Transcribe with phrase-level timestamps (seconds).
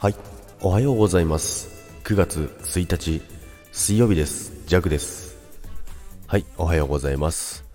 [0.00, 0.14] はい、
[0.62, 1.68] おはようございます。
[2.04, 3.20] 9月1日、
[3.70, 4.64] 水曜日です。
[4.64, 5.36] ジャグです。
[6.26, 7.69] はい、おはようございます。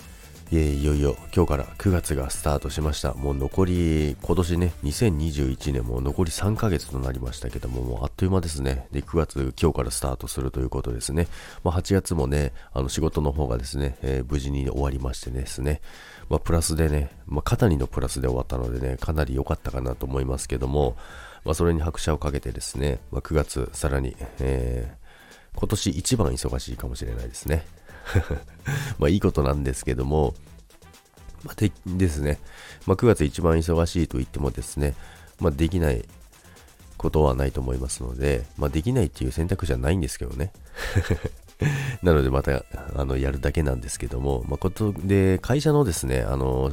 [0.52, 3.16] いよいよ今日から9月がスタートしました。
[3.16, 8.88] もう残り、今年ね、2021年も残り3ヶ月となりましたけども、もうあっという間ですね。
[8.92, 11.28] で、9月今日からスタートするということですね。
[11.64, 15.82] まあ、8月もね、あの仕事の方がですね、えー無事に終わりましてですね、
[16.30, 20.96] まあ、プラスでね、まあ、肩にのプラスで終わったのでね、かなり良かったかなと思いますけども、
[21.44, 25.06] まあ、それに拍車をかけてですね、まあ、9月さらに、えー
[25.58, 27.66] 今年一番忙しいかもしれないですね。
[29.00, 30.34] まあいいことなんですけども、
[31.44, 32.40] まあ、でですね、
[32.86, 34.96] まあ、9月一番忙しいと言ってもですね、
[35.40, 36.06] まあ、できない
[36.98, 40.52] ことはないと思いますので、まあ、できないっていう選択肢はないんですけどね。
[42.04, 46.72] なのでまたあのやるだけなんですけども、まあ、ことで会社のですね、あの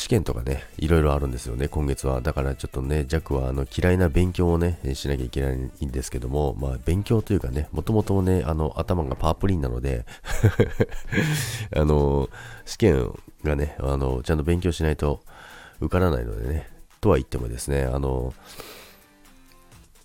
[0.00, 2.22] 試験とかね、いろいろあるんですよね、今月は。
[2.22, 10.06] だからちょっとね、ジャックはあの嫌いな勉強をね、しなきゃいけないんですけども、まあ勉強というかね、もともとね、あの頭がパープリンなので、
[11.76, 12.30] あの、
[12.64, 13.12] 試験
[13.44, 15.20] がね、あの、ちゃんと勉強しないと
[15.80, 16.70] 受からないのでね、
[17.02, 18.32] とは言ってもですね、あの、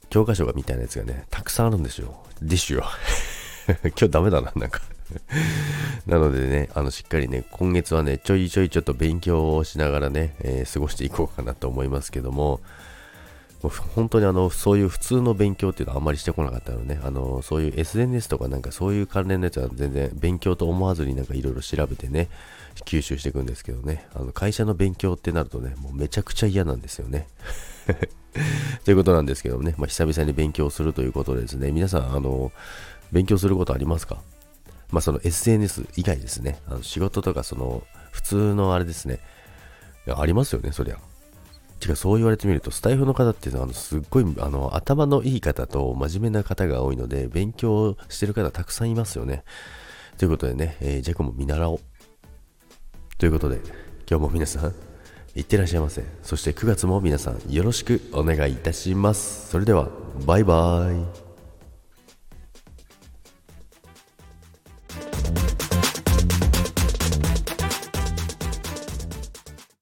[0.10, 2.22] 教科書がみたいなやつがね、たくさんあるんですよ。
[2.42, 2.84] ですよ。
[3.82, 4.82] 今日ダメだな、なんか。
[6.06, 12.60] なのでね、あの、しっかりね、今月はね、ちょいちょいちょっと勉強をしながらね、えー過ごしていこうかなと思いますけども、
[13.62, 22.30] もう本当にあの、そういう普通の勉強っていうのはあんまりしてこなかったのね、あの、そういう SNS とかなんかそういう関連のやつは全然勉強と思わずになんかいろいろ調べてね、
[22.86, 27.28] 吸収していくんですけどね、あの、会社の勉強ってなるとね、もうめちゃくちゃ嫌なんですよね。
[28.84, 32.52] ということなんですけどもね、まあ、久々に勉強するということでですね、皆さん、あの、
[33.12, 34.18] 勉強することありますか？
[34.92, 39.20] まあ、その SNS 以外ですね、あの仕事とか、その、普通のあれですね、
[40.08, 40.98] ありますよね、そりゃ。
[41.80, 49.44] てか、そう言われてみると、スタイフの方っていうのは、あのすっごい、あの、頭のいい方と真面目な方が多いので、勉強してる方たくさんいますよね。
[50.18, 51.80] ということでね、えージャックも見習おう。
[53.18, 53.60] ということで、
[54.10, 54.74] 今日も皆さん、
[55.36, 56.04] いってらっしゃいませ。
[56.24, 59.50] そして9月も皆さん、よろしくお願いいたします。
[59.50, 59.90] それでは、
[60.26, 61.25] バイバイ。